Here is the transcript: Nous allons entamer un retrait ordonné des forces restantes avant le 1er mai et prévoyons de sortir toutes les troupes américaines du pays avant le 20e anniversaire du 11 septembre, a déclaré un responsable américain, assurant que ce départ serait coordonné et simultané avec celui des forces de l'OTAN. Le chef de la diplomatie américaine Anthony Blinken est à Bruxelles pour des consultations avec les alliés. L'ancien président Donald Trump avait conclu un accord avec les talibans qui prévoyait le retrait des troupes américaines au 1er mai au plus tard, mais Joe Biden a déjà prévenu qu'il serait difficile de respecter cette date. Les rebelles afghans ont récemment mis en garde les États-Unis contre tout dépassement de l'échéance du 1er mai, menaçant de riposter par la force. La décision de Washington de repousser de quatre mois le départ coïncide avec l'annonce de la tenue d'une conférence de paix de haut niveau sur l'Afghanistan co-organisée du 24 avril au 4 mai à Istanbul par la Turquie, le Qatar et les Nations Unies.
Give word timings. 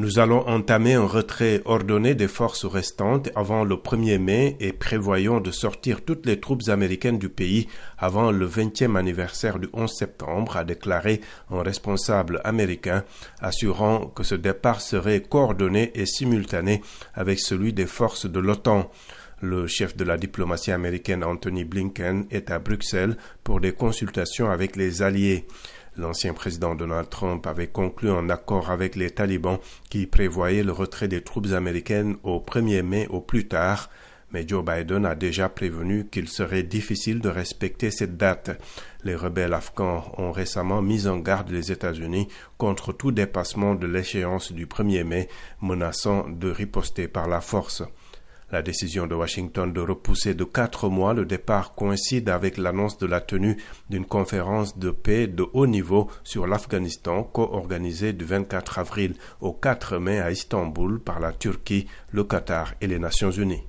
Nous 0.00 0.20
allons 0.20 0.46
entamer 0.46 0.94
un 0.94 1.06
retrait 1.06 1.60
ordonné 1.64 2.14
des 2.14 2.28
forces 2.28 2.64
restantes 2.64 3.30
avant 3.34 3.64
le 3.64 3.74
1er 3.74 4.18
mai 4.20 4.56
et 4.60 4.72
prévoyons 4.72 5.40
de 5.40 5.50
sortir 5.50 6.04
toutes 6.04 6.24
les 6.24 6.38
troupes 6.38 6.68
américaines 6.68 7.18
du 7.18 7.28
pays 7.28 7.66
avant 7.98 8.30
le 8.30 8.46
20e 8.46 8.94
anniversaire 8.94 9.58
du 9.58 9.68
11 9.72 9.92
septembre, 9.92 10.56
a 10.56 10.62
déclaré 10.62 11.20
un 11.50 11.64
responsable 11.64 12.40
américain, 12.44 13.02
assurant 13.40 14.06
que 14.06 14.22
ce 14.22 14.36
départ 14.36 14.82
serait 14.82 15.20
coordonné 15.20 15.90
et 15.96 16.06
simultané 16.06 16.80
avec 17.14 17.40
celui 17.40 17.72
des 17.72 17.86
forces 17.86 18.26
de 18.26 18.38
l'OTAN. 18.38 18.88
Le 19.40 19.66
chef 19.66 19.96
de 19.96 20.04
la 20.04 20.16
diplomatie 20.16 20.70
américaine 20.70 21.24
Anthony 21.24 21.64
Blinken 21.64 22.26
est 22.30 22.52
à 22.52 22.60
Bruxelles 22.60 23.16
pour 23.42 23.60
des 23.60 23.72
consultations 23.72 24.48
avec 24.48 24.76
les 24.76 25.02
alliés. 25.02 25.46
L'ancien 25.98 26.32
président 26.32 26.76
Donald 26.76 27.10
Trump 27.10 27.44
avait 27.48 27.66
conclu 27.66 28.08
un 28.08 28.30
accord 28.30 28.70
avec 28.70 28.94
les 28.94 29.10
talibans 29.10 29.58
qui 29.90 30.06
prévoyait 30.06 30.62
le 30.62 30.70
retrait 30.70 31.08
des 31.08 31.22
troupes 31.22 31.48
américaines 31.52 32.16
au 32.22 32.38
1er 32.38 32.82
mai 32.82 33.08
au 33.08 33.20
plus 33.20 33.48
tard, 33.48 33.90
mais 34.30 34.46
Joe 34.46 34.64
Biden 34.64 35.04
a 35.04 35.16
déjà 35.16 35.48
prévenu 35.48 36.06
qu'il 36.06 36.28
serait 36.28 36.62
difficile 36.62 37.20
de 37.20 37.28
respecter 37.28 37.90
cette 37.90 38.16
date. 38.16 38.62
Les 39.02 39.16
rebelles 39.16 39.54
afghans 39.54 40.12
ont 40.18 40.30
récemment 40.30 40.82
mis 40.82 41.08
en 41.08 41.18
garde 41.18 41.50
les 41.50 41.72
États-Unis 41.72 42.28
contre 42.58 42.92
tout 42.92 43.10
dépassement 43.10 43.74
de 43.74 43.88
l'échéance 43.88 44.52
du 44.52 44.66
1er 44.66 45.02
mai, 45.02 45.28
menaçant 45.60 46.28
de 46.28 46.48
riposter 46.48 47.08
par 47.08 47.26
la 47.26 47.40
force. 47.40 47.82
La 48.50 48.62
décision 48.62 49.06
de 49.06 49.14
Washington 49.14 49.70
de 49.70 49.80
repousser 49.80 50.32
de 50.32 50.44
quatre 50.44 50.88
mois 50.88 51.12
le 51.12 51.26
départ 51.26 51.74
coïncide 51.74 52.30
avec 52.30 52.56
l'annonce 52.56 52.96
de 52.96 53.06
la 53.06 53.20
tenue 53.20 53.58
d'une 53.90 54.06
conférence 54.06 54.78
de 54.78 54.90
paix 54.90 55.26
de 55.26 55.44
haut 55.52 55.66
niveau 55.66 56.10
sur 56.24 56.46
l'Afghanistan 56.46 57.24
co-organisée 57.24 58.14
du 58.14 58.24
24 58.24 58.78
avril 58.78 59.16
au 59.42 59.52
4 59.52 59.98
mai 59.98 60.20
à 60.20 60.30
Istanbul 60.30 60.98
par 60.98 61.20
la 61.20 61.32
Turquie, 61.32 61.88
le 62.10 62.24
Qatar 62.24 62.72
et 62.80 62.86
les 62.86 62.98
Nations 62.98 63.30
Unies. 63.30 63.64